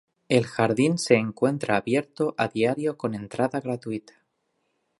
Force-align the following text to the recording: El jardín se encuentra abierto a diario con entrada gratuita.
El 0.29 0.47
jardín 0.47 0.97
se 0.97 1.13
encuentra 1.13 1.77
abierto 1.77 2.33
a 2.39 2.47
diario 2.47 2.97
con 2.97 3.13
entrada 3.13 3.59
gratuita. 3.61 4.13